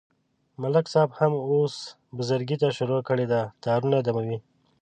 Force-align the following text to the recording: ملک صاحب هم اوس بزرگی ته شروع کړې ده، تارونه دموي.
ملک 0.61 0.85
صاحب 0.93 1.09
هم 1.19 1.33
اوس 1.49 1.75
بزرگی 2.17 2.57
ته 2.61 2.67
شروع 2.77 3.01
کړې 3.07 3.25
ده، 3.31 3.41
تارونه 3.63 3.97
دموي. 4.07 4.37